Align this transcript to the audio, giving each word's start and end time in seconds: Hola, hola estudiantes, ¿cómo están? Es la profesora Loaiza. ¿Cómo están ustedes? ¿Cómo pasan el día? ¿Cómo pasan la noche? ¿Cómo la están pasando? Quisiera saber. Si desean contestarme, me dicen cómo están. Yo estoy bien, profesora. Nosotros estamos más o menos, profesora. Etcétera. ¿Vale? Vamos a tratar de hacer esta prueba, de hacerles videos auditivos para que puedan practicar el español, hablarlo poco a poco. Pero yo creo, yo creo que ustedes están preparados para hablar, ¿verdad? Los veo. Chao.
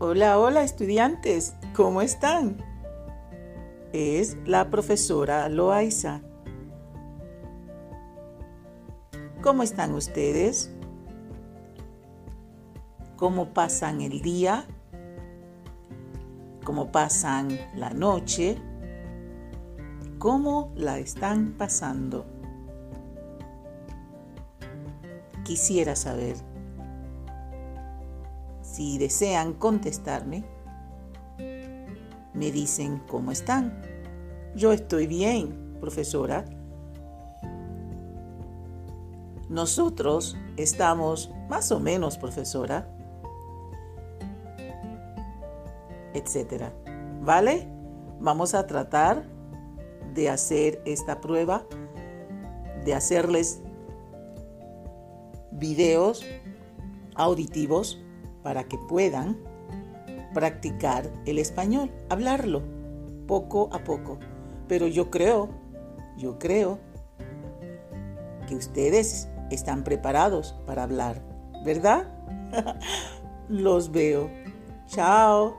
Hola, 0.00 0.38
hola 0.38 0.62
estudiantes, 0.62 1.56
¿cómo 1.74 2.02
están? 2.02 2.58
Es 3.92 4.36
la 4.46 4.70
profesora 4.70 5.48
Loaiza. 5.48 6.20
¿Cómo 9.42 9.64
están 9.64 9.94
ustedes? 9.94 10.72
¿Cómo 13.16 13.52
pasan 13.52 14.00
el 14.00 14.22
día? 14.22 14.68
¿Cómo 16.62 16.92
pasan 16.92 17.58
la 17.74 17.90
noche? 17.90 18.56
¿Cómo 20.20 20.72
la 20.76 21.00
están 21.00 21.54
pasando? 21.58 22.24
Quisiera 25.42 25.96
saber. 25.96 26.36
Si 28.78 28.96
desean 28.96 29.54
contestarme, 29.54 30.44
me 32.32 32.52
dicen 32.52 33.02
cómo 33.08 33.32
están. 33.32 33.82
Yo 34.54 34.72
estoy 34.72 35.08
bien, 35.08 35.76
profesora. 35.80 36.44
Nosotros 39.48 40.36
estamos 40.56 41.32
más 41.48 41.72
o 41.72 41.80
menos, 41.80 42.18
profesora. 42.18 42.88
Etcétera. 46.14 46.72
¿Vale? 47.22 47.66
Vamos 48.20 48.54
a 48.54 48.68
tratar 48.68 49.24
de 50.14 50.30
hacer 50.30 50.80
esta 50.84 51.20
prueba, 51.20 51.66
de 52.84 52.94
hacerles 52.94 53.60
videos 55.50 56.24
auditivos 57.16 58.00
para 58.42 58.64
que 58.64 58.78
puedan 58.88 59.36
practicar 60.34 61.10
el 61.26 61.38
español, 61.38 61.90
hablarlo 62.08 62.62
poco 63.26 63.68
a 63.72 63.78
poco. 63.84 64.18
Pero 64.66 64.86
yo 64.86 65.10
creo, 65.10 65.48
yo 66.16 66.38
creo 66.38 66.78
que 68.46 68.56
ustedes 68.56 69.28
están 69.50 69.84
preparados 69.84 70.54
para 70.66 70.82
hablar, 70.82 71.22
¿verdad? 71.64 72.08
Los 73.48 73.90
veo. 73.92 74.30
Chao. 74.86 75.56